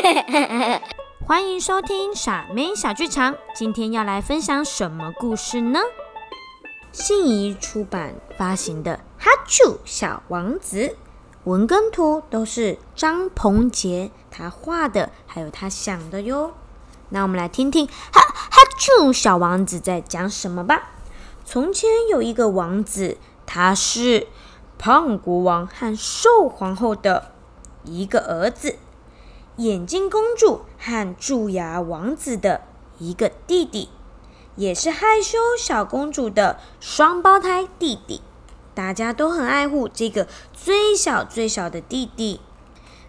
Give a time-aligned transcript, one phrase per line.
[1.26, 5.80] 欢迎收听傻妹小剧场，今天要来分享什么故事呢？
[6.90, 10.78] 信宜出版发行的《哈啾小王子》，
[11.44, 16.52] 文跟图都是张鹏杰他画的，还有他想的哟。
[17.10, 20.92] 那我们来听听《哈哈啾小王子》在讲什么吧。
[21.44, 24.28] 从前有一个王子，他是
[24.78, 27.32] 胖国王和瘦皇后的
[27.84, 28.78] 一个儿子。
[29.60, 32.62] 眼镜公主和蛀牙王子的
[32.98, 33.90] 一个弟弟，
[34.56, 38.22] 也是害羞小公主的双胞胎弟弟。
[38.72, 42.40] 大家都很爱护这个最小最小的弟弟，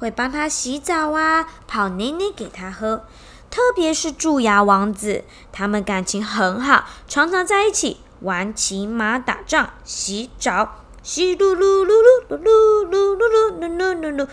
[0.00, 3.04] 会帮他洗澡啊，泡奶奶给他喝。
[3.48, 5.22] 特别是蛀牙王子，
[5.52, 10.78] 他们感情很好，常常在一起玩骑马、打仗、洗澡。
[11.04, 11.92] 稀噜噜噜
[12.28, 14.28] 噜噜噜噜噜噜噜噜噜。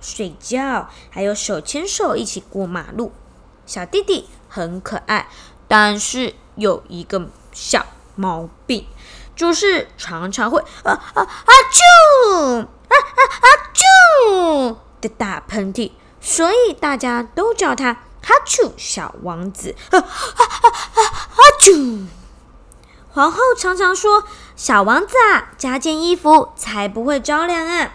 [0.00, 3.12] 睡觉，还有手牵手一起过马路。
[3.66, 5.28] 小弟弟很可爱，
[5.66, 7.84] 但是有一个小
[8.16, 8.86] 毛病，
[9.36, 17.92] 就是常常会啊啊啊啾啊啊啊啾的打喷嚏，所以大家都叫他
[18.22, 19.74] 哈啾小王子。
[19.90, 22.06] 啊啊啊啊啊啾！
[23.10, 27.92] 皇后常常说：“小王子啊，加件衣服才不会着凉啊。”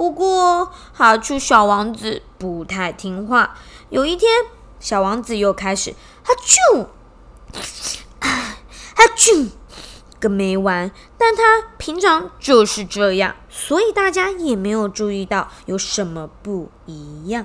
[0.00, 3.54] 不过，哈啾小王子不太听话。
[3.90, 4.30] 有一天，
[4.78, 6.86] 小王子又开始哈啾，
[8.18, 8.56] 哈
[9.14, 9.50] 啾
[10.18, 10.90] 个没完。
[11.18, 11.42] 但他
[11.76, 17.44] 平常就是这样，所以大家也没有注意到有什么不一样。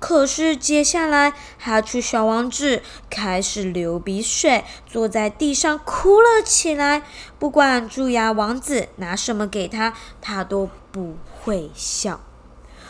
[0.00, 7.04] 可是接下来，哈啾小王子开始流鼻水，坐在地上哭了起来。
[7.38, 12.20] 不管蛀牙王子拿什么给他，他都不会笑。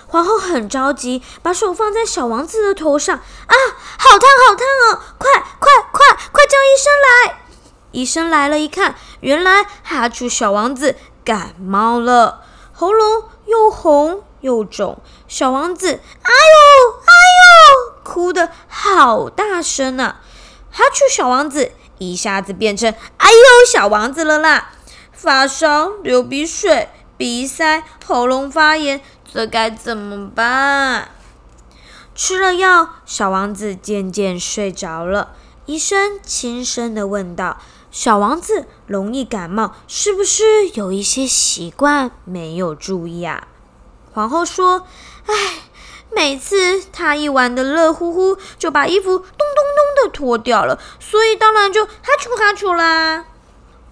[0.07, 3.17] 皇后很着急，把手放在小王子的头上。
[3.17, 3.55] 啊，
[3.99, 5.03] 好烫，好烫哦！
[5.19, 7.43] 快快快快叫医生来！
[7.93, 14.25] 医生来了，一看，原来哈啾小王子感冒了，喉咙又红。
[14.43, 17.13] 又肿，小王子，哎呦哎
[17.71, 20.21] 呦，哭得好大声啊！
[20.73, 24.73] 哈啾，小王子一下子变成哎呦小王子了啦！
[25.13, 29.01] 发烧、流鼻水、鼻塞、喉咙发炎，
[29.33, 31.11] 这该怎么办？
[32.15, 35.33] 吃了药，小王子渐渐睡着了。
[35.67, 37.59] 医生轻声的问道
[37.91, 43.47] ：“小王子容易感冒，是不是有一些习惯没有注意啊？”
[44.13, 44.87] 皇后说
[45.27, 45.35] ：“哎，
[46.11, 53.25] 每次他一玩的热乎乎，就把衣服咚咚咚的脱掉了，所以当然就哈啾哈啾啦。”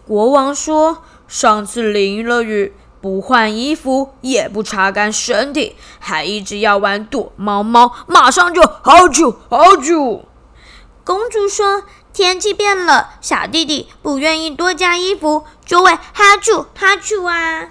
[0.04, 10.22] 国王说：“上次淋了雨，不换衣服，也不擦干身体，还一直要玩躲猫猫，马上就哈啾哈啾。”
[11.04, 17.68] 公主说：“天气变了，小弟弟不愿意多加衣服，就会哈啾哈啾啊。”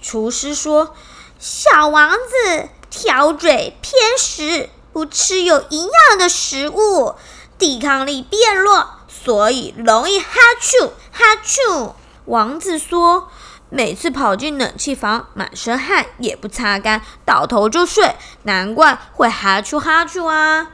[0.00, 0.94] 厨师说。
[1.42, 7.14] 小王子挑嘴偏食，不吃有营养的食物，
[7.56, 10.26] 抵抗力变弱，所以容易哈
[10.60, 11.94] 啾哈啾。
[12.26, 13.30] 王子说
[13.70, 20.72] ：“每次跑进冷气房，满身汗也不擦干，倒头就睡，难怪会哈啾哈啾啊。”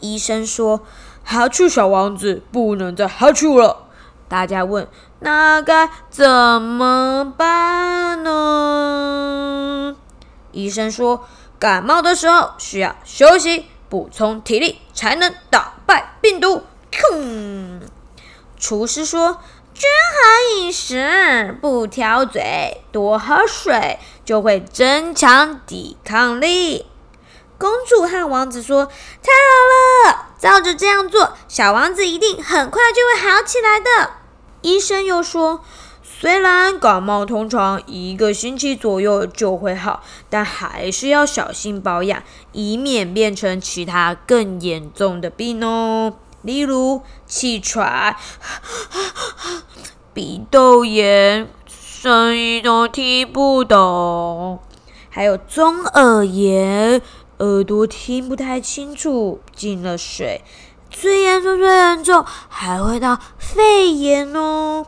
[0.00, 0.82] 医生说
[1.24, 3.86] ：“哈啾小王子不能再哈啾了。”
[4.28, 4.88] 大家问
[5.20, 9.96] ：“那该怎么办呢？”
[10.52, 11.24] 医生说
[11.58, 17.80] ：“感冒的时候需要休息，补充体力，才能打败病毒。”哼。
[18.58, 19.38] 厨师说
[19.74, 26.86] ：“均衡饮食，不挑嘴，多喝水，就会增强抵抗力。”
[27.58, 28.86] 公主和王子说
[29.22, 34.12] ：“太好了，照着这样做，小王子一定很快就会好起来的。”
[34.62, 35.64] 医生又说。
[36.16, 42.22] 虽然感冒通常一个星期左右就会好，但还是要小心保养，
[42.52, 46.14] 以免变成其他更严重的病哦。
[46.44, 48.16] 例如气喘、
[50.12, 54.60] 鼻窦炎、声音都听不懂，
[55.08, 57.00] 还有中耳炎，
[57.38, 60.42] 耳朵听不太清楚，进了水，
[60.90, 64.86] 最严重、最严重还会到肺炎哦。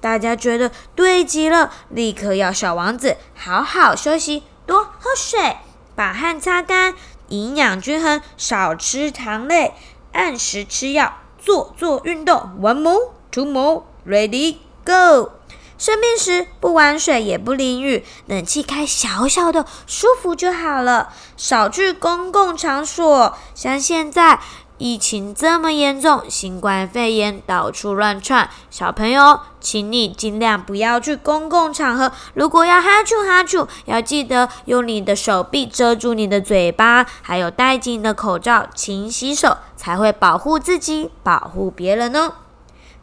[0.00, 5.56] 大家觉得对极了，立刻要小王子好好休息，多喝水，
[5.96, 6.94] 把汗擦干，
[7.28, 9.72] 营养均衡，少吃糖类，
[10.14, 12.50] 按时吃药，做做运动。
[12.60, 15.32] One more, two more, ready, go！
[15.76, 21.12] 生病时不玩水也不淋雨，冷气开小小的，舒服就好了。
[21.36, 24.40] 少去公共场所，像现在。
[24.76, 32.10] 疫情这么严重，新冠肺炎到处乱窜，小朋友，请你尽量不要去公共场合。
[32.34, 42.32] 如果要哈啾哈啾，要记得用你的手臂遮住你的嘴巴，还有戴紧的口罩，勤洗手，才会保护自己，保护别人哦。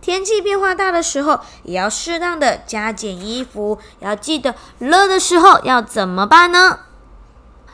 [0.01, 3.79] 天气变化大的时候，也要适当的加减衣服。
[4.00, 6.79] 要记得热的时候要怎么办呢？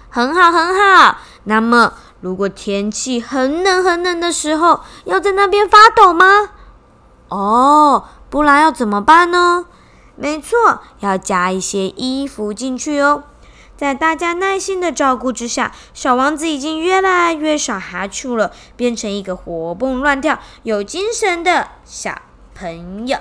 [0.10, 1.18] 很好，很好。
[1.46, 1.94] 那么。
[2.20, 6.50] 如果天气很冷很冷的时候，要在那边发抖吗？
[7.30, 9.66] 哦，不然要怎么办呢？
[10.16, 13.24] 没错，要加一些衣服进去哦。
[13.76, 22.20] 在大家耐心的照顾之下，小王子已经越来越少哈啾了，变成一个活蹦乱跳、有精神的小
[22.56, 23.20] 朋友。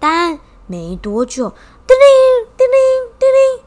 [0.00, 1.50] 但没多久，
[1.86, 3.64] 叮铃叮铃叮铃，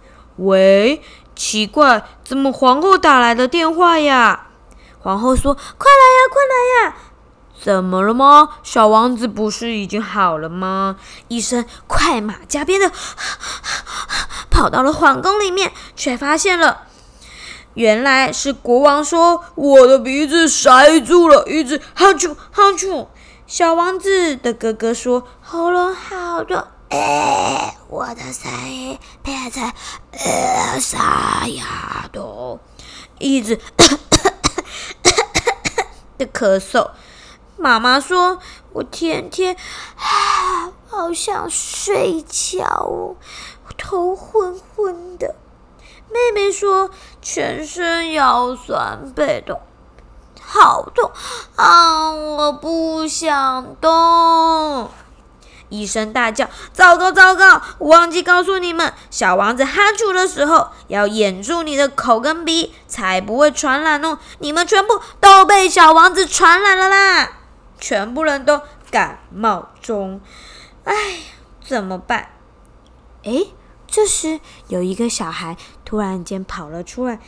[0.48, 1.02] 喂。
[1.36, 4.48] 奇怪，怎么皇后打来的电话呀？
[5.00, 6.96] 皇后说：“快来呀，快来呀！”
[7.60, 8.50] 怎么了吗？
[8.64, 10.98] 小王子不是已经好了吗？
[11.28, 12.92] 医生快马加鞭的
[14.50, 16.84] 跑到了皇宫里面，却发现了，
[17.76, 23.08] 原来是国王说：“我的鼻子塞住了，一直哈啾哈啾。”
[23.48, 29.72] 小王子的哥哥说：“喉咙好痛。”哎，我的声音变成
[30.12, 32.60] 呃沙哑的，
[33.18, 33.56] 一直
[36.18, 36.92] 的咳嗽。
[37.56, 38.40] 妈妈说
[38.74, 39.56] 我天天
[39.96, 43.16] 啊，好想睡觉，
[43.78, 45.36] 头昏昏的。
[46.10, 46.90] 妹妹说
[47.22, 49.62] 全身腰酸背痛，
[50.42, 51.10] 好痛
[51.56, 54.90] 啊，我不想动。
[55.72, 57.62] 医生大叫：“糟糕，糟糕！
[57.80, 64.20] 忘记告诉你们，小王子哈啾的时候要掩住你的口跟鼻，才不会传染哦。
[64.40, 67.32] 你们全部都被小王子传染了啦！
[67.80, 70.22] 全部人都感冒中，
[70.84, 70.94] 哎，
[71.66, 72.30] 怎么办？
[73.24, 73.46] 哎，
[73.88, 77.20] 这时有一个小孩突然间跑了出来。”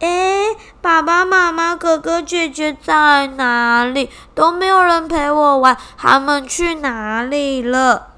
[0.00, 4.10] 哎，爸爸妈妈、哥哥姐姐在哪里？
[4.34, 8.08] 都没有人陪我玩，他们去哪里了？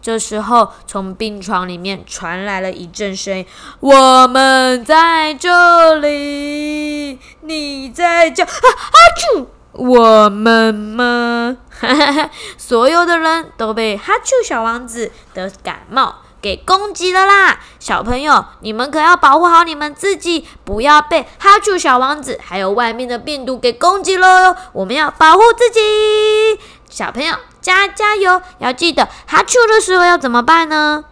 [0.00, 3.46] 这时候，从病床里面传来了一阵声音
[3.80, 12.30] ：“我们在这里，你在叫啊啊啾，我们吗？”哈哈哈！
[12.56, 16.22] 所有的人都被哈啾小王子的感冒。
[16.46, 17.58] 给攻击了啦！
[17.80, 24.56] 小朋友，你们可要保护好你们自己，不要被哈啾小王子还有外面的病毒给攻击了哟！
[24.72, 25.80] 我们要保护自己，
[26.88, 28.40] 小朋友加加油！
[28.58, 31.06] 要记得哈啾的时候要怎么办呢？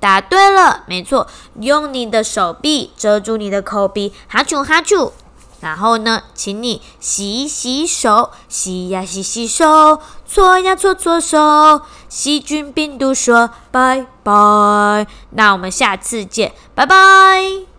[0.00, 1.26] 答对了，没错，
[1.60, 5.12] 用你的手臂遮住你的口鼻，哈啾哈啾。
[5.60, 15.06] 然后呢，请你洗洗手，洗呀洗洗手，搓呀搓搓手，细菌病毒说拜拜。
[15.30, 17.77] 那我们下次见，拜拜。